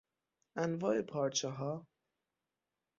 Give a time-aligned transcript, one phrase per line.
[0.55, 1.87] انواع پارچهها